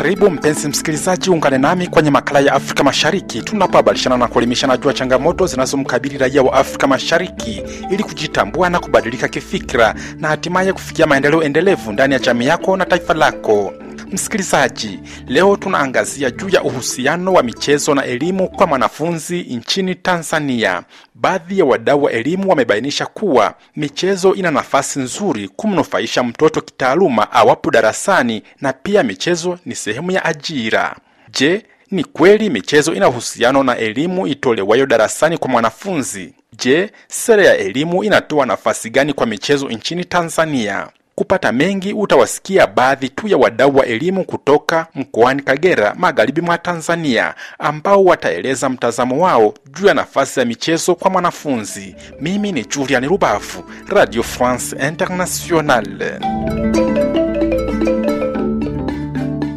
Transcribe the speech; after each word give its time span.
Karibu 0.00 0.30
mpenzi 0.30 0.68
msikilizaji, 0.68 1.30
ungane 1.30 1.58
nami 1.58 1.86
kwenye 1.86 2.10
makala 2.10 2.40
ya 2.40 2.52
Afrika 2.52 2.84
Mashariki 2.84 3.42
tunapobadilishana 3.42 4.16
na 4.16 4.28
kuelimishana 4.28 4.76
juu 4.76 4.88
ya 4.88 4.94
changamoto 4.94 5.46
zinazomkabili 5.46 6.18
raia 6.18 6.42
wa 6.42 6.52
Afrika 6.52 6.86
Mashariki 6.86 7.62
ili 7.90 8.02
kujitambua 8.02 8.70
na 8.70 8.78
kubadilika 8.80 9.28
kifikira 9.28 9.94
na 10.18 10.28
hatimaye 10.28 10.72
kufikia 10.72 11.06
maendeleo 11.06 11.42
endelevu 11.42 11.92
ndani 11.92 12.14
ya 12.14 12.20
jamii 12.20 12.46
yako 12.46 12.76
na 12.76 12.84
taifa 12.86 13.14
lako. 13.14 13.72
Msikilizaji, 14.12 15.00
leo 15.26 15.56
tunaangazia 15.56 16.30
juu 16.30 16.48
ya 16.48 16.62
uhusiano 16.62 17.32
wa 17.32 17.42
michezo 17.42 17.94
na 17.94 18.04
elimu 18.04 18.48
kwa 18.48 18.66
mwanafunzi 18.66 19.40
nchini 19.42 19.94
Tanzania. 19.94 20.82
Baadhi 21.14 21.58
ya 21.58 21.64
wadau 21.64 22.02
wa 22.02 22.12
elimu 22.12 22.50
wamebainisha 22.50 23.06
kuwa 23.06 23.54
michezo 23.76 24.34
ina 24.34 24.50
nafasi 24.50 24.98
nzuri 25.00 25.48
kumnufaisha 25.48 26.22
mtoto 26.22 26.60
kitaaluma 26.60 27.32
awapo 27.32 27.70
darasani, 27.70 28.42
na 28.60 28.72
pia 28.72 29.02
michezo 29.02 29.58
ni 29.66 29.74
sehemu 29.74 30.10
ya 30.10 30.24
ajira. 30.24 30.96
Je, 31.32 31.64
ni 31.90 32.04
kweli 32.04 32.50
michezo 32.50 32.94
ina 32.94 33.08
uhusiano 33.08 33.62
na 33.62 33.76
elimu 33.76 34.26
itolewayo 34.26 34.86
darasani 34.86 35.38
kwa 35.38 35.48
mwanafunzi? 35.50 36.34
Je, 36.58 36.90
sera 37.08 37.44
ya 37.44 37.56
elimu 37.58 38.04
inatoa 38.04 38.46
nafasi 38.46 38.90
gani 38.90 39.12
kwa 39.12 39.26
michezo 39.26 39.68
nchini 39.68 40.04
Tanzania? 40.04 40.88
Kupata 41.20 41.52
mengi 41.52 41.92
utawasikia 41.92 42.66
baadhi 42.66 43.08
tu 43.08 43.28
ya 43.28 43.36
wadau 43.36 43.76
wa 43.76 43.86
elimu 43.86 44.24
kutoka 44.24 44.86
mkoani 44.94 45.42
Kagera, 45.42 45.94
magharibi 45.98 46.40
mwa 46.40 46.58
Tanzania, 46.58 47.34
ambao 47.58 48.04
wataeleza 48.04 48.68
mtazamo 48.68 49.24
wao 49.24 49.54
juu 49.80 49.86
ya 49.86 49.94
nafasi 49.94 50.40
ya 50.40 50.46
michezo 50.46 50.94
kwa 50.94 51.10
mwanafunzi. 51.10 51.96
Mimi 52.20 52.52
ni 52.52 52.64
Julian 52.64 53.08
Rubavu, 53.08 53.64
Radio 53.88 54.22
France 54.22 54.76
Internationale. 54.88 56.18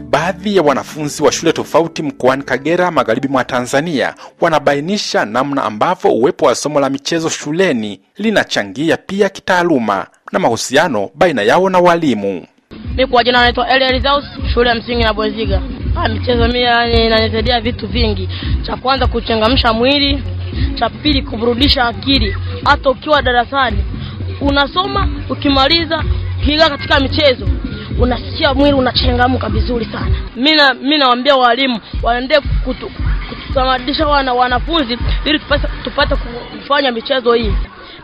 Baadhi 0.10 0.56
ya 0.56 0.62
wanafunzi 0.62 1.24
wa 1.24 1.32
shule 1.32 1.52
tofauti 1.54 2.04
mkoani 2.04 2.44
Kagera, 2.44 2.92
magharibi 2.92 3.28
mwa 3.28 3.44
Tanzania, 3.44 4.16
wanabainisha 4.42 5.26
namna 5.26 5.64
ambavyo 5.64 6.12
uwepo 6.12 6.46
wa 6.46 6.56
somo 6.56 6.80
la 6.80 6.90
michezo 6.90 7.30
shuleni 7.30 8.02
linachangia 8.18 8.98
pia 8.98 9.30
kitaaluma 9.30 10.08
na 10.34 10.40
mahusiano 10.40 11.10
baina 11.16 11.42
yao 11.42 11.70
na 11.70 11.80
walimu. 11.80 12.48
Mi 12.96 13.06
kwa 13.08 13.24
jina 13.24 13.42
naitwa 13.42 13.70
Elielizaus, 13.70 14.26
shule 14.54 14.70
ya 14.70 14.76
msingi 14.76 15.04
na 15.04 15.14
Boziga. 15.14 15.62
Ah, 15.96 16.08
michezo 16.10 16.48
mimi 16.48 16.60
inanisaidia 17.06 17.62
vitu 17.62 17.88
vingi. 17.88 18.30
Cha 18.62 18.76
kwanza 18.76 19.08
kuchangamsha 19.08 19.74
mwili, 19.74 20.24
cha 20.76 20.90
pili 20.90 21.22
kuburudisha 21.22 21.86
akili. 21.86 22.36
Hata 22.66 22.90
ukiwa 22.90 23.22
darasani 23.22 23.84
unasoma, 24.42 25.08
ukimaliza 25.30 26.04
ukiingia 26.42 26.70
katika 26.70 27.00
michezo 27.00 27.48
unasikia 28.00 28.54
mwili 28.54 28.74
unachangamka 28.74 29.50
vizuri 29.50 29.86
sana. 29.86 30.16
Mimi 30.36 30.56
na 30.56 30.74
mimi 30.74 30.98
nawaambia 30.98 31.36
walimu 31.36 31.80
waende 32.04 32.40
kutu, 32.64 32.92
kututamadisha 33.30 34.08
wana 34.08 34.34
wanafunzi 34.34 34.98
ili 35.26 35.40
tupate 35.84 36.16
kufanya 36.16 36.92
michezo 36.92 37.34
hii. 37.34 37.54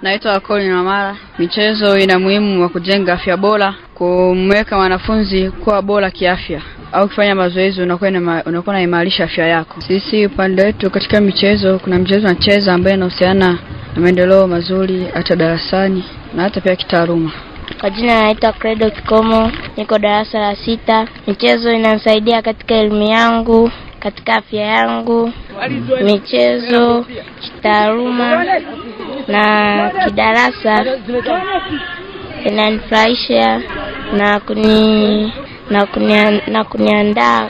Naitwa 0.02 0.40
Colin 0.40 0.72
Mamara. 0.72 1.16
Michezo 1.40 1.98
ina 1.98 2.20
muhimu 2.20 2.62
wa 2.62 2.70
kujenga 2.70 3.14
afya 3.14 3.38
bora, 3.38 3.76
kumweka 3.94 4.78
mwanafunzi 4.78 5.50
kuwa 5.52 5.82
bora 5.82 6.12
kiafya 6.12 6.62
au 6.92 7.08
kufanya 7.08 7.36
mazoezi 7.36 7.82
unakuwa 7.82 8.44
unaimarisha 8.68 9.24
afya 9.24 9.48
yako. 9.48 9.82
Sisi 9.82 10.26
upande 10.26 10.64
wetu 10.64 10.90
katika 10.92 11.22
michezo, 11.22 11.80
kuna 11.80 12.00
mchezo 12.00 12.28
nacheza 12.28 12.74
ambaye 12.74 12.96
inahusiana 12.96 13.58
na 13.96 14.02
maendeleo 14.02 14.48
mazuri 14.48 15.06
hata 15.14 15.36
darasani 15.36 16.04
na 16.36 16.44
hata 16.44 16.62
pia 16.62 16.76
kitaaluma. 16.76 17.32
Kwa 17.80 17.90
jina 17.90 18.22
naitwa 18.22 18.54
Credo 18.54 18.90
Kikomo, 18.90 19.52
niko 19.78 20.00
darasa 20.00 20.40
la 20.40 20.56
sita. 20.56 21.08
Michezo 21.28 21.72
inanisaidia 21.74 22.42
katika 22.42 22.76
elimu 22.76 23.04
yangu, 23.04 23.72
katika 24.00 24.36
afya 24.36 24.62
yangu, 24.66 25.34
michezo, 26.06 27.06
kitaaluma 27.42 28.46
na 29.30 29.92
kidarasa 30.06 30.86
inanifurahisha 32.46 33.62
na 34.18 34.40
kuni 34.40 35.34
na 35.70 35.86
kunia, 35.86 36.42
na 36.48 36.64
kuniandaa 36.64 37.50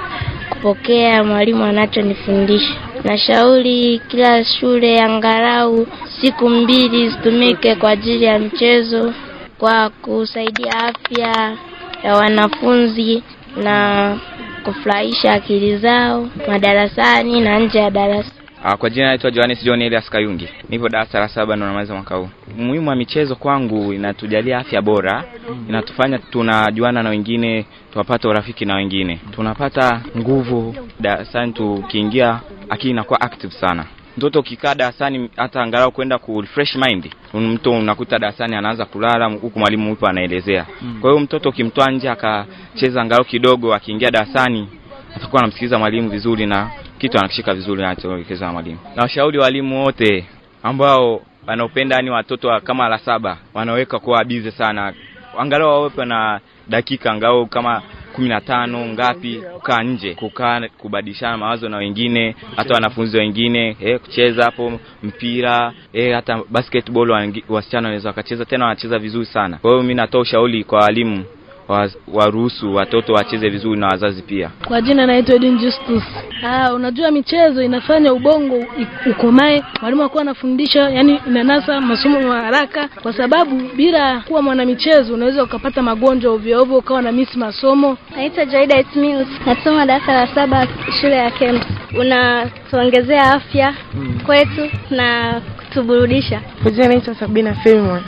kupokea 0.49 1.23
mwalimu 1.23 1.63
anachonifundisha. 1.63 2.73
Nashauri 3.03 4.01
kila 4.07 4.43
shule 4.45 5.01
angalau 5.01 5.87
siku 6.21 6.49
mbili 6.49 7.09
zitumike 7.09 7.75
kwa 7.75 7.89
ajili 7.89 8.25
ya 8.25 8.39
michezo 8.39 9.13
kwa 9.57 9.89
kusaidia 9.89 10.73
afya 10.77 11.57
ya 12.03 12.15
wanafunzi 12.15 13.23
na 13.63 14.17
kufurahisha 14.63 15.33
akili 15.33 15.77
zao 15.77 16.27
madarasani 16.47 17.41
na 17.41 17.59
nje 17.59 17.79
ya 17.79 17.89
darasa. 17.91 18.31
Kwa 18.77 18.89
jina 18.89 19.07
naitwa 19.07 19.31
Johannes 19.31 19.63
John 19.63 19.81
Elias 19.81 20.09
Kayungi, 20.09 20.49
nipo 20.69 20.89
darasa 20.89 21.19
la 21.19 21.27
saba 21.27 21.55
na 21.55 21.65
namaliza 21.65 21.93
mwaka 21.93 22.15
huu. 22.15 22.29
Umuhimu 22.57 22.89
wa 22.89 22.95
michezo 22.95 23.35
kwangu, 23.35 23.93
inatujalia 23.93 24.57
afya 24.57 24.81
bora, 24.81 25.23
inatufanya 25.69 26.17
tunajuana 26.19 27.03
na 27.03 27.09
wengine, 27.09 27.65
tunapata 27.91 28.29
urafiki 28.29 28.65
na 28.65 28.75
wengine, 28.75 29.19
tunapata 29.35 30.01
nguvu 30.17 30.75
darasani. 30.99 31.53
Tukiingia 31.53 32.39
akili 32.69 32.89
inakuwa 32.91 33.21
active 33.21 33.53
sana. 33.53 33.85
Mtoto 34.17 34.39
ukikaa 34.39 34.75
darasani 34.75 35.29
hata 35.35 35.61
angalau 35.61 35.91
kwenda 35.91 36.17
ku 36.17 36.41
refresh 36.41 36.75
mind, 36.75 37.09
mtu 37.33 37.71
unakuta 37.71 38.19
darasani 38.19 38.55
anaanza 38.55 38.85
kulala 38.85 39.25
huku 39.25 39.59
mwalimu 39.59 39.89
yupo 39.89 40.07
anaelezea. 40.07 40.65
Kwa 41.01 41.09
hiyo 41.11 41.23
mtoto 41.23 41.49
ukimtoa 41.49 41.91
nje 41.91 42.09
akacheza 42.09 43.01
angalau 43.01 43.25
kidogo, 43.25 43.73
akiingia 43.73 44.11
darasani 44.11 44.67
atakuwa 45.15 45.41
anamsikiliza 45.41 45.79
mwalimu 45.79 46.09
vizuri 46.09 46.45
na 46.45 46.71
kitu 46.99 47.17
anakishika 47.17 47.53
vizuri 47.53 47.83
anachoelekeza 47.83 48.51
mwalimu. 48.51 48.79
Na 48.95 49.01
washauri 49.03 49.37
walimu 49.39 49.83
wote 49.83 50.25
ambao 50.63 51.21
wanaopenda 51.47 51.95
yani 51.95 52.09
watoto 52.09 52.59
kama 52.63 52.89
la 52.89 52.97
saba 52.97 53.37
wanaweka 53.53 53.99
kuwa 53.99 54.23
bize 54.23 54.51
sana, 54.51 54.93
angalau 55.39 55.69
wawepo 55.69 56.05
na 56.05 56.39
dakika 56.67 57.11
angalau 57.11 57.47
kama 57.47 57.81
kumi 58.15 58.29
na 58.29 58.41
tano 58.41 58.85
ngapi, 58.85 59.43
kukaa 59.53 59.83
nje, 59.83 60.13
kukaa 60.15 60.61
kubadilishana 60.77 61.37
mawazo 61.37 61.69
na 61.69 61.77
wengine, 61.77 62.35
hata 62.55 62.73
wanafunzi 62.73 63.17
wengine 63.17 63.77
eh, 63.81 63.99
kucheza 63.99 64.43
hapo 64.43 64.79
mpira 65.03 65.73
eh, 65.93 66.15
hata 66.15 66.39
basketball 66.49 67.11
wasichana 67.49 67.87
wanaweza 67.87 68.09
wakacheza, 68.09 68.45
tena 68.45 68.65
wanacheza 68.65 68.99
vizuri 68.99 69.25
sana. 69.25 69.57
Kwa 69.57 69.69
hiyo 69.71 69.81
mimi 69.81 69.93
natoa 69.95 70.21
ushauri 70.21 70.63
kwa 70.63 70.79
walimu 70.79 71.25
waruhusu 72.13 72.75
watoto 72.75 73.13
wacheze 73.13 73.49
vizuri 73.49 73.79
na 73.79 73.87
wazazi 73.87 74.21
pia. 74.21 74.49
Kwa 74.67 74.81
jina 74.81 75.05
naitwa 75.05 75.35
Edwin 75.35 75.57
Justus. 75.57 76.03
Ah, 76.43 76.73
unajua 76.73 77.11
michezo 77.11 77.63
inafanya 77.63 78.13
ubongo 78.13 78.65
ukomae, 79.11 79.63
mwalimu 79.81 80.03
akuwa 80.03 80.21
anafundisha, 80.21 80.89
yani 80.89 81.19
inanasa 81.27 81.81
masomo 81.81 82.31
haraka, 82.31 82.87
kwa 82.87 83.13
sababu 83.13 83.55
bila 83.75 84.19
kuwa 84.19 84.41
mwanamichezo 84.41 85.13
unaweza 85.13 85.43
ukapata 85.43 85.81
magonjwa 85.81 86.33
ovyo 86.33 86.61
ovyo, 86.61 86.77
ukawa 86.77 87.01
na 87.01 87.11
misi 87.11 87.37
masomo. 87.39 87.97
Naitwa 88.15 88.45
Joida 88.45 88.79
Ismail, 88.79 89.25
nasoma 89.45 89.85
darasa 89.85 90.13
la 90.13 90.27
saba 90.35 90.67
shule 91.01 91.15
ya 91.15 91.31
Kemp. 91.31 91.63
Unatuongezea 91.99 93.33
afya 93.33 93.71
hmm, 93.93 94.19
kwetu 94.25 94.69
na 94.89 95.41
kutuburudisha. 95.69 96.41
Kwa 96.63 96.71
naitwa 96.71 97.15
Sabina 97.15 97.53
Filmon. 97.55 98.01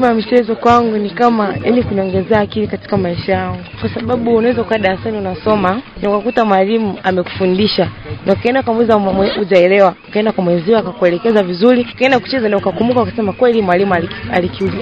Wa 0.00 0.14
michezo 0.14 0.56
kwangu 0.56 0.96
ni 0.96 1.10
kama 1.10 1.54
ili 1.64 1.82
kuniongezea 1.82 2.40
akili 2.40 2.66
katika 2.66 2.96
maisha 2.96 3.32
yangu, 3.32 3.58
kwa 3.80 3.88
sababu 3.94 4.36
unaweza 4.36 4.62
ukaa 4.62 4.78
darasani 4.78 5.18
unasoma 5.18 5.82
na 6.02 6.10
ukakuta 6.10 6.44
mwalimu 6.44 6.98
amekufundisha 7.02 7.88
na 8.26 8.32
ukaenda 8.32 8.62
kamuuza 8.62 8.96
ujaelewa, 9.40 9.94
ukaenda 10.08 10.32
kwa 10.32 10.44
mwenzio 10.44 10.78
akakuelekeza 10.78 11.42
vizuri, 11.42 11.86
ukaenda 11.94 12.18
kucheza 12.18 12.48
na 12.48 12.56
ukakumbuka, 12.56 13.02
ukasema 13.02 13.32
kweli 13.32 13.62
mwalimu 13.62 13.94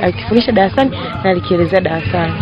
alikifundisha 0.02 0.52
darasani 0.52 0.90
na 1.24 1.30
alikielezea 1.30 1.80
darasani. 1.80 2.32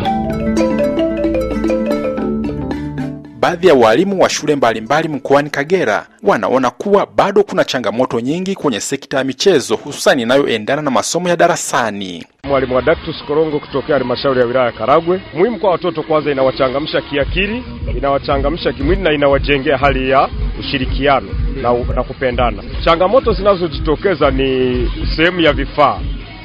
Baadhi 3.50 3.66
ya 3.66 3.74
walimu 3.74 4.22
wa 4.22 4.28
shule 4.30 4.56
mbalimbali 4.56 5.08
mkoani 5.08 5.50
Kagera 5.50 6.06
wanaona 6.22 6.70
kuwa 6.70 7.06
bado 7.16 7.42
kuna 7.42 7.64
changamoto 7.64 8.20
nyingi 8.20 8.54
kwenye 8.54 8.80
sekta 8.80 9.18
ya 9.18 9.24
michezo 9.24 9.76
hususani 9.76 10.22
inayoendana 10.22 10.82
na 10.82 10.90
masomo 10.90 11.28
ya 11.28 11.36
darasani. 11.36 12.26
Mwalimu 12.44 12.76
wa 12.76 12.82
Korongo 13.26 13.60
kutokea 13.60 13.94
halmashauri 13.98 14.40
ya 14.40 14.46
wilaya 14.46 14.66
ya 14.66 14.72
Karagwe. 14.72 15.20
Muhimu 15.34 15.58
kwa 15.60 15.70
watoto, 15.70 16.02
kwanza 16.02 16.30
inawachangamsha 16.32 17.00
kiakili, 17.00 17.64
inawachangamsha 17.96 18.72
kimwili 18.72 19.02
na 19.02 19.12
inawajengea 19.12 19.76
hali 19.78 20.10
ya 20.10 20.28
ushirikiano 20.60 21.28
na, 21.62 21.72
na 21.94 22.02
kupendana. 22.02 22.62
Changamoto 22.84 23.32
zinazojitokeza 23.32 24.30
ni 24.30 24.90
sehemu 25.16 25.40
ya 25.40 25.52
vifaa, 25.52 25.98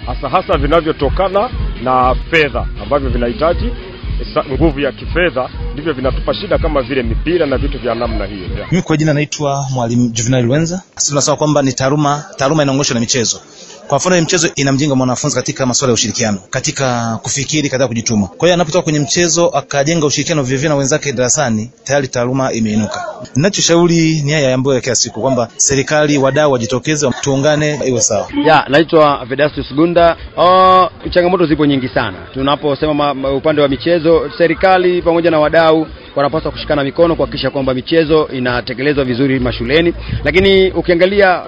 hasa 0.05 0.29
hasa 0.29 0.57
vinavyotokana 0.57 1.49
na 1.83 2.15
fedha 2.31 2.67
ambavyo 2.83 3.09
vinahitaji 3.09 3.71
nguvu 4.53 4.79
ya 4.79 4.91
kifedha 4.91 5.49
ndivyo 5.75 5.93
vinatupa 5.93 6.33
shida 6.33 6.57
kama 6.57 6.81
vile 6.81 7.03
mipira 7.03 7.45
na 7.45 7.57
vitu 7.57 7.79
vya 7.79 7.95
namna 7.95 8.25
hiyo. 8.25 8.47
Mimi 8.71 8.83
kwa 8.83 8.97
jina 8.97 9.13
naitwa 9.13 9.65
Mwalimu 9.73 10.09
Juvenal 10.09 10.43
Lwenza. 10.45 10.81
Sisi 10.95 11.09
tunasema 11.09 11.37
kwamba 11.37 11.61
ni 11.61 11.73
taaluma, 11.73 12.23
taaluma 12.37 12.63
inaongoshwa 12.63 12.93
na 12.93 12.99
michezo. 12.99 13.41
Kwa 13.87 13.97
mfano, 13.97 14.21
michezo 14.21 14.49
inamjenga 14.55 14.95
mwanafunzi 14.95 15.35
katika 15.35 15.65
masuala 15.65 15.89
ya 15.91 15.93
ushirikiano, 15.93 16.37
katika 16.49 17.17
kufikiri, 17.23 17.69
katika 17.69 17.87
kujituma. 17.87 18.27
Kwa 18.27 18.47
hiyo 18.47 18.53
anapotoka 18.53 18.83
kwenye 18.83 18.99
mchezo 18.99 19.47
akajenga 19.49 20.05
ushirikiano 20.05 20.43
vivyo 20.43 20.69
na 20.69 20.75
wenzake 20.75 21.13
darasani, 21.13 21.71
tayari 21.83 22.07
taaluma 22.07 22.51
imeinuka. 22.53 23.05
Ninachoshauri 23.35 24.21
ni 24.21 24.31
haya 24.31 24.55
ambayo 24.55 24.75
ya 24.75 24.81
kila 24.81 24.95
siku 24.95 25.21
kwamba 25.21 25.47
serikali, 25.57 26.17
wadau 26.17 26.51
wajitokeze, 26.51 27.11
tuungane, 27.21 27.79
iwe 27.87 28.01
sawa. 28.01 28.27
Ya, 28.45 28.65
naitwa 28.69 29.25
Vedastus 29.25 29.73
Gunda. 29.75 30.17
Uh, 30.37 30.94
changamoto 31.09 31.45
zipo 31.45 31.65
nyingi 31.65 31.87
sana. 31.87 32.17
Tunaposema 32.33 32.93
ma, 32.93 33.13
ma, 33.13 33.31
upande 33.31 33.61
wa 33.61 33.67
michezo, 33.67 34.31
serikali 34.37 35.01
pamoja 35.01 35.31
na 35.31 35.39
wadau 35.39 35.87
wanapaswa 36.15 36.51
kushikana 36.51 36.83
mikono 36.83 37.15
kuhakikisha 37.15 37.49
kwamba 37.49 37.73
michezo 37.73 38.27
inatekelezwa 38.33 39.03
vizuri 39.03 39.39
mashuleni, 39.39 39.93
lakini 40.23 40.71
ukiangalia 40.71 41.41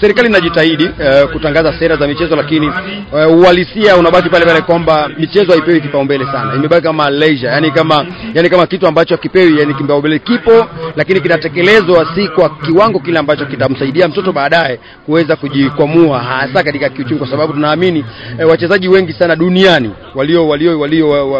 serikali 0.00 0.28
inajitahidi 0.28 0.84
uh, 0.84 1.30
kutangaza 1.32 1.78
sera 1.78 1.96
za 1.96 2.08
michezo, 2.08 2.36
lakini 2.36 2.66
uh, 3.12 3.38
uhalisia 3.38 3.96
unabaki 3.96 4.28
pale 4.28 4.44
pale 4.46 4.60
kwamba 4.60 5.10
michezo 5.18 5.52
haipewi 5.52 5.80
kipaumbele 5.80 6.24
sana, 6.24 6.54
imebaki 6.54 6.82
kama 6.82 7.10
leisure, 7.10 7.48
yani 7.52 7.70
kama 7.70 8.06
yani 8.34 8.48
kama 8.50 8.66
kitu 8.66 8.86
ambacho 8.86 9.16
kipewi, 9.16 9.60
yani 9.60 9.74
kipaumbele 9.74 10.18
kipo, 10.18 10.66
lakini 10.96 11.20
kinatekelezwa 11.20 12.14
si 12.14 12.28
kwa 12.28 12.48
kiwango 12.50 12.98
kile 12.98 13.18
ambacho 13.18 13.46
kitamsaidia 13.46 14.08
mtoto 14.08 14.32
baadaye 14.32 14.78
kuweza 15.06 15.36
kujikwamua 15.36 16.18
hasa 16.20 16.62
katika 16.62 16.88
kiuchumi, 16.88 17.18
kwa 17.18 17.28
sababu 17.30 17.52
tunaamini 17.52 18.04
uh, 18.44 18.50
wachezaji 18.50 18.88
wengi 18.94 19.12
sana 19.12 19.36
duniani 19.36 19.90
walio 20.14 20.48
walio 20.48 20.80
walio 20.80 21.30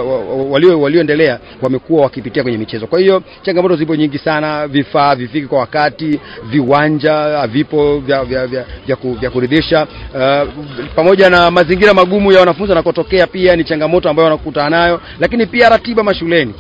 walio 0.51 0.81
walioendelea 0.81 1.39
wamekuwa 1.62 2.03
wakipitia 2.03 2.43
kwenye 2.43 2.59
michezo. 2.59 2.87
Kwa 2.87 2.99
hiyo 3.01 3.23
changamoto 3.43 3.77
zipo 3.77 3.97
nyingi 3.97 4.19
sana, 4.19 4.69
vifaa 4.69 5.15
vifiki 5.15 5.47
kwa 5.47 5.59
wakati, 5.59 6.21
viwanja 6.51 7.12
havipo 7.12 7.99
vya 7.99 8.25
vya 8.25 8.47
vya, 8.47 8.65
vya, 8.87 8.97
vya 9.21 9.31
kuridhisha, 9.31 9.87
uh, 10.15 10.49
pamoja 10.95 11.31
na 11.31 11.51
mazingira 11.51 11.95
magumu 11.95 12.33
ya 12.33 12.41
wanafunzi 12.41 12.71
wanakotokea, 12.71 13.27
pia 13.27 13.57
ni 13.57 13.65
changamoto 13.65 14.11
ambayo 14.11 14.25
wanakutana 14.25 14.71
nayo, 14.71 15.00
lakini 15.21 15.47
pia 15.47 15.69
ratiba 15.69 16.03
mashuleni. 16.03 16.55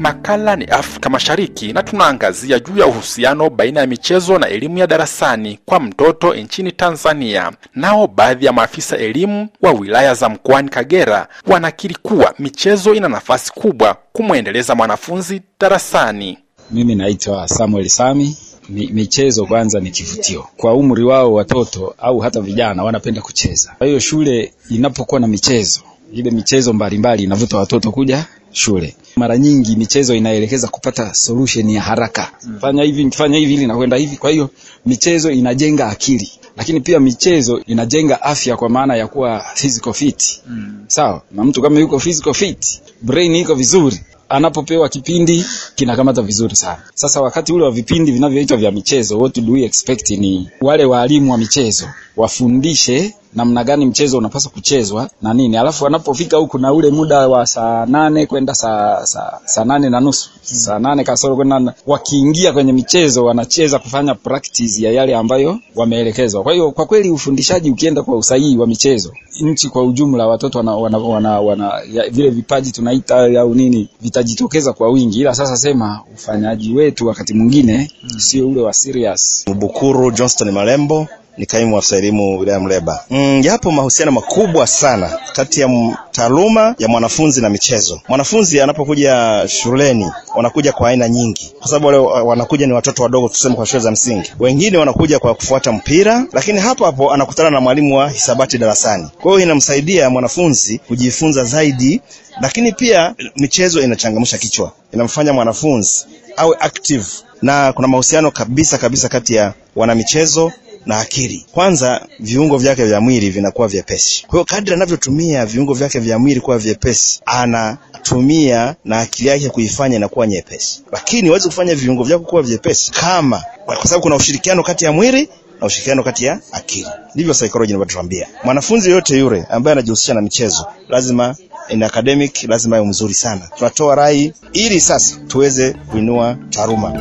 Makala 0.00 0.56
ni 0.56 0.64
Afrika 0.64 1.10
Mashariki 1.10 1.72
na 1.72 1.82
tunaangazia 1.82 2.58
juu 2.58 2.78
ya 2.78 2.86
uhusiano 2.86 3.50
baina 3.50 3.80
ya 3.80 3.86
michezo 3.86 4.38
na 4.38 4.48
elimu 4.48 4.78
ya 4.78 4.86
darasani 4.86 5.58
kwa 5.64 5.80
mtoto 5.80 6.34
nchini 6.34 6.72
Tanzania. 6.72 7.52
Nao 7.74 8.06
baadhi 8.06 8.46
ya 8.46 8.52
maafisa 8.52 8.96
elimu 8.96 9.48
wa 9.62 9.72
wilaya 9.72 10.14
za 10.14 10.28
mkoani 10.28 10.68
Kagera 10.68 11.28
wanakiri 11.46 11.94
kuwa 12.02 12.34
michezo 12.38 12.94
ina 12.94 13.08
nafasi 13.08 13.52
kubwa 13.52 13.96
kumwendeleza 14.12 14.74
mwanafunzi 14.74 15.42
darasani. 15.60 16.38
Mimi 16.70 16.94
naitwa 16.94 17.48
Samuel 17.48 17.88
Sami. 17.88 18.36
Mi, 18.68 18.86
michezo 18.92 19.46
kwanza 19.46 19.80
ni 19.80 19.90
kivutio 19.90 20.46
kwa 20.56 20.74
umri 20.74 21.04
wao, 21.04 21.34
watoto 21.34 21.94
au 21.98 22.18
hata 22.18 22.40
vijana 22.40 22.84
wanapenda 22.84 23.20
kucheza. 23.22 23.74
Kwa 23.78 23.86
hiyo 23.86 23.98
shule 23.98 24.52
inapokuwa 24.70 25.20
na 25.20 25.26
michezo, 25.26 25.80
ile 26.12 26.30
michezo 26.30 26.72
mbalimbali 26.72 27.22
inavuta 27.22 27.56
watoto 27.56 27.90
kuja 27.92 28.26
shule. 28.52 28.96
Mara 29.16 29.38
nyingi 29.38 29.76
michezo 29.76 30.14
inaelekeza 30.14 30.68
kupata 30.68 31.14
solution 31.14 31.70
ya 31.70 31.82
haraka, 31.82 32.30
fanya 32.60 32.82
hivi, 32.82 33.10
fanya 33.10 33.38
hivi 33.38 33.54
ili 33.54 33.66
nakwenda 33.66 33.96
hivi. 33.96 34.16
Kwa 34.16 34.30
hiyo 34.30 34.50
michezo 34.86 35.30
inajenga 35.30 35.86
akili, 35.88 36.30
lakini 36.56 36.80
pia 36.80 37.00
michezo 37.00 37.60
inajenga 37.66 38.22
afya, 38.22 38.56
kwa 38.56 38.68
maana 38.68 38.96
ya 38.96 39.06
kuwa 39.06 39.44
physical 39.54 39.92
fit. 39.92 40.40
Sawa, 40.86 41.22
na 41.30 41.44
mtu 41.44 41.62
kama 41.62 41.80
yuko 41.80 41.98
physical 41.98 42.34
fit, 42.34 42.80
brain 43.02 43.34
iko 43.36 43.54
vizuri 43.54 44.00
anapopewa 44.28 44.88
kipindi 44.88 45.44
kinakamata 45.74 46.22
vizuri 46.22 46.56
sana. 46.56 46.82
Sasa 46.94 47.20
wakati 47.20 47.52
ule 47.52 47.64
wa 47.64 47.70
vipindi 47.70 48.12
vinavyoitwa 48.12 48.56
vya 48.56 48.70
michezo, 48.70 49.18
what 49.18 49.40
do 49.40 49.52
we 49.52 49.62
expect 49.64 50.10
ni 50.10 50.48
wale 50.60 50.84
waalimu 50.84 51.32
wa 51.32 51.38
michezo 51.38 51.86
wafundishe 52.16 53.14
namna 53.34 53.64
gani 53.64 53.86
mchezo 53.86 54.18
unapaswa 54.18 54.50
kuchezwa 54.52 55.10
na 55.22 55.34
nini, 55.34 55.56
alafu 55.56 55.84
wanapofika 55.84 56.36
huku 56.36 56.58
na 56.58 56.72
ule 56.72 56.90
muda 56.90 57.28
wa 57.28 57.46
saa 57.46 57.86
nane 57.86 58.26
kwenda 58.26 58.54
saa, 58.54 59.06
saa, 59.06 59.38
saa 59.44 59.64
nane 59.64 59.90
na 59.90 60.00
nusu 60.00 60.30
saa 60.42 60.78
nane 60.78 61.04
kasoro 61.04 61.36
kwenda, 61.36 61.74
wakiingia 61.86 62.52
kwenye 62.52 62.72
michezo 62.72 63.24
wanacheza 63.24 63.78
kufanya 63.78 64.14
practice 64.14 64.82
ya 64.84 64.92
yale 64.92 65.16
ambayo 65.16 65.58
wameelekezwa. 65.76 66.42
Kwa 66.42 66.52
hiyo 66.52 66.70
kwa 66.70 66.86
kweli 66.86 67.10
ufundishaji 67.10 67.70
ukienda 67.70 68.02
kwa 68.02 68.16
usahihi 68.16 68.56
wa 68.58 68.66
michezo, 68.66 69.12
nchi 69.40 69.68
kwa 69.68 69.82
ujumla, 69.84 70.26
watoto 70.26 70.58
wana, 70.58 70.74
wana, 70.76 70.98
wana, 70.98 71.40
wana 71.40 71.72
ya, 71.92 72.10
vile 72.10 72.30
vipaji 72.30 72.72
tunaita 72.72 73.40
au 73.40 73.54
nini 73.54 73.88
vitajitokeza 74.00 74.72
kwa 74.72 74.90
wingi, 74.90 75.20
ila 75.20 75.34
sasa 75.34 75.56
sema 75.56 76.00
ufanyaji 76.14 76.74
wetu 76.74 77.06
wakati 77.06 77.34
mwingine 77.34 77.90
hmm, 78.00 78.20
sio 78.20 78.48
ule 78.48 78.60
wa 78.62 78.72
serious. 78.72 79.44
Mbukuru 79.48 80.10
Johnston 80.10 80.50
Malembo 80.50 81.06
ni 81.40 81.46
kaimu 81.46 81.78
afisa 81.78 81.96
elimu 81.96 82.38
wilaya 82.38 82.60
Mleba. 82.60 83.04
Mm, 83.10 83.40
yapo 83.44 83.70
mahusiano 83.70 84.12
makubwa 84.12 84.66
sana 84.66 85.18
kati 85.32 85.60
ya 85.60 85.96
taaluma 86.12 86.74
ya 86.78 86.88
mwanafunzi 86.88 87.40
na 87.40 87.48
michezo. 87.50 88.00
Mwanafunzi 88.08 88.60
anapokuja 88.60 89.44
shuleni 89.48 90.10
wanakuja 90.36 90.72
kwa 90.72 90.88
aina 90.88 91.08
nyingi, 91.08 91.52
kwa 91.58 91.68
sababu 91.68 91.86
wale 91.86 91.98
wanakuja 91.98 92.66
ni 92.66 92.72
watoto 92.72 93.02
wadogo, 93.02 93.28
tuseme 93.28 93.54
kwa 93.54 93.66
shule 93.66 93.82
za 93.82 93.90
msingi. 93.90 94.32
Wengine 94.38 94.78
wanakuja 94.78 95.18
kwa 95.18 95.34
kufuata 95.34 95.72
mpira, 95.72 96.26
lakini 96.32 96.60
hapo 96.60 96.84
hapo 96.84 97.12
anakutana 97.12 97.50
na 97.50 97.60
mwalimu 97.60 97.96
wa 97.98 98.10
hisabati 98.10 98.58
darasani. 98.58 99.08
Kwa 99.22 99.32
hiyo 99.32 99.42
inamsaidia 99.44 100.10
mwanafunzi 100.10 100.78
kujifunza 100.78 101.44
zaidi, 101.44 102.00
lakini 102.40 102.72
pia 102.72 103.14
michezo 103.36 103.82
inachangamsha 103.82 104.38
kichwa, 104.38 104.72
inamfanya 104.94 105.32
mwanafunzi 105.32 106.06
awe 106.36 106.56
active, 106.60 107.04
na 107.42 107.72
kuna 107.72 107.88
mahusiano 107.88 108.30
kabisa 108.30 108.78
kabisa 108.78 109.08
kati 109.08 109.34
ya 109.34 109.52
wanamichezo 109.76 110.52
na 110.86 110.98
akili. 110.98 111.46
Kwanza 111.52 112.06
viungo 112.20 112.58
vyake 112.58 112.84
vya 112.84 113.00
mwili 113.00 113.30
vinakuwa 113.30 113.68
vyepesi. 113.68 114.22
Kwa 114.26 114.32
hiyo 114.32 114.44
kadri 114.44 114.74
anavyotumia 114.74 115.46
viungo 115.46 115.74
vyake 115.74 115.98
vya 115.98 116.18
mwili 116.18 116.40
kuwa 116.40 116.58
vyepesi, 116.58 117.20
anatumia 117.26 118.74
na 118.84 118.98
akili 119.00 119.28
yake 119.28 119.48
kuifanya 119.48 119.96
inakuwa 119.96 120.26
nyepesi. 120.26 120.82
Lakini 120.92 121.28
huwezi 121.28 121.48
kufanya 121.48 121.74
viungo 121.74 122.04
vyako 122.04 122.24
kuwa 122.24 122.42
vyepesi 122.42 122.92
kama, 122.92 123.44
kwa 123.66 123.76
sababu 123.84 124.02
kuna 124.02 124.16
ushirikiano 124.16 124.62
kati 124.62 124.84
ya 124.84 124.92
mwili 124.92 125.28
na 125.60 125.66
ushirikiano 125.66 126.02
kati 126.02 126.24
ya 126.24 126.40
akili. 126.52 126.86
Ndivyo 127.14 127.34
saikolojia 127.34 127.76
inavyotuambia. 127.76 128.26
Mwanafunzi 128.44 128.90
yote 128.90 129.18
yule 129.18 129.44
ambaye 129.50 129.72
anajihusisha 129.72 130.14
na 130.14 130.20
michezo 130.20 130.66
lazima 130.88 131.36
in 131.68 131.82
academic 131.82 132.42
lazima 132.48 132.76
awe 132.76 132.86
mzuri 132.86 133.14
sana. 133.14 133.48
Tunatoa 133.58 133.94
rai 133.94 134.32
ili 134.52 134.80
sasa 134.80 135.16
tuweze 135.28 135.72
kuinua 135.72 136.36
taaluma. 136.50 136.92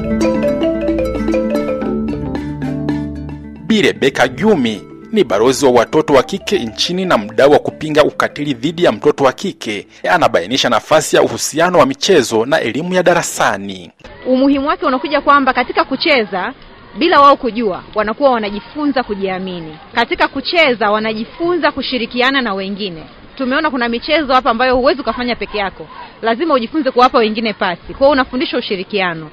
Bi 3.70 3.82
Rebeka 3.82 4.28
Jumi 4.28 4.82
ni 5.12 5.24
balozi 5.24 5.66
wa 5.66 5.72
watoto 5.72 6.14
wa 6.14 6.24
kike 6.24 6.60
nchini 6.60 7.06
na 7.06 7.18
mdau 7.18 7.52
wa 7.52 7.60
kupinga 7.60 8.04
ukatili 8.04 8.54
dhidi 8.54 8.84
ya 8.84 8.92
mtoto 8.92 9.24
wa 9.24 9.32
kike. 9.34 9.88
Anabainisha 10.12 10.70
nafasi 10.70 11.16
ya 11.16 11.22
uhusiano 11.22 11.80
wa 11.80 11.86
michezo 11.86 12.46
na 12.46 12.60
elimu 12.62 12.94
ya 12.94 13.04
darasani. 13.04 13.92
Umuhimu 14.28 14.68
wake 14.68 14.86
unakuja 14.86 15.22
kwamba 15.22 15.54
katika 15.54 15.84
kucheza 15.86 16.54
bila 16.98 17.22
wao 17.22 17.36
kujua, 17.36 17.84
wanakuwa 17.96 18.32
wanajifunza 18.32 19.04
kujiamini. 19.04 19.78
Katika 19.96 20.28
kucheza 20.28 20.92
wanajifunza 20.92 21.72
kushirikiana 21.72 22.42
na 22.42 22.54
wengine. 22.54 23.04
Tumeona 23.38 23.72
kuna 23.72 23.90
michezo 23.90 24.34
hapa 24.34 24.50
ambayo 24.50 24.76
huwezi 24.76 25.02
ukafanya 25.02 25.36
peke 25.36 25.58
yako, 25.58 25.88
lazima 26.22 26.54
ujifunze 26.54 26.92
kuwapa 26.92 27.18
wengine 27.18 27.54
pasi. 27.54 27.82
Kwa 27.88 27.98
hiyo 27.98 28.10
unafundisha 28.10 28.58
ushirikiano 28.58 29.30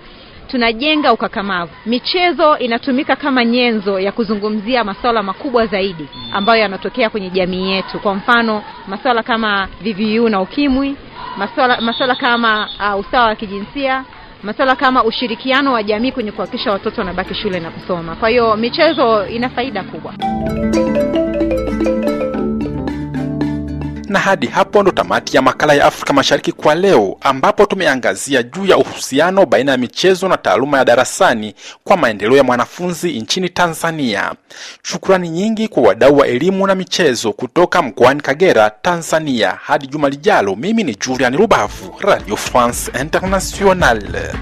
tunajenga 0.46 1.12
ukakamavu. 1.12 1.72
Michezo 1.86 2.58
inatumika 2.58 3.16
kama 3.16 3.44
nyenzo 3.44 4.00
ya 4.00 4.12
kuzungumzia 4.12 4.84
masuala 4.84 5.22
makubwa 5.22 5.66
zaidi 5.66 6.08
ambayo 6.32 6.60
yanatokea 6.62 7.10
kwenye 7.10 7.30
jamii 7.30 7.70
yetu. 7.70 7.98
Kwa 8.00 8.14
mfano, 8.14 8.62
masuala 8.88 9.22
kama 9.22 9.68
VVU 9.82 10.28
na 10.28 10.40
ukimwi, 10.40 10.96
masuala 11.38 11.80
masuala 11.80 12.14
kama 12.14 12.68
uh, 12.94 13.00
usawa 13.00 13.26
wa 13.26 13.34
kijinsia, 13.34 14.04
masuala 14.42 14.76
kama 14.76 15.04
ushirikiano 15.04 15.72
wa 15.72 15.82
jamii 15.82 16.12
kwenye 16.12 16.32
kuhakikisha 16.32 16.72
watoto 16.72 17.00
wanabaki 17.00 17.34
shule 17.34 17.60
na 17.60 17.70
kusoma. 17.70 18.16
Kwa 18.16 18.28
hiyo 18.28 18.56
michezo 18.56 19.26
ina 19.26 19.48
faida 19.48 19.82
kubwa. 19.82 20.14
Na 24.08 24.18
hadi 24.18 24.46
hapo 24.46 24.82
ndo 24.82 24.90
tamati 24.92 25.36
ya 25.36 25.42
makala 25.42 25.74
ya 25.74 25.84
Afrika 25.84 26.12
Mashariki 26.12 26.52
kwa 26.52 26.74
leo, 26.74 27.16
ambapo 27.20 27.66
tumeangazia 27.66 28.42
juu 28.42 28.66
ya 28.66 28.76
uhusiano 28.76 29.46
baina 29.46 29.72
ya 29.72 29.78
michezo 29.78 30.28
na 30.28 30.36
taaluma 30.36 30.78
ya 30.78 30.84
darasani 30.84 31.54
kwa 31.84 31.96
maendeleo 31.96 32.36
ya 32.36 32.44
mwanafunzi 32.44 33.20
nchini 33.20 33.48
Tanzania. 33.48 34.32
Shukrani 34.82 35.28
nyingi 35.28 35.68
kwa 35.68 35.82
wadau 35.82 36.16
wa 36.18 36.26
elimu 36.26 36.66
na 36.66 36.74
michezo 36.74 37.32
kutoka 37.32 37.82
mkoani 37.82 38.20
Kagera, 38.20 38.70
Tanzania. 38.70 39.58
Hadi 39.62 39.86
juma 39.86 40.08
lijalo, 40.08 40.56
mimi 40.56 40.84
ni 40.84 40.94
Julian 40.94 41.36
Rubavu, 41.36 41.94
Radio 42.00 42.36
France 42.36 42.90
Internationale. 43.00 44.32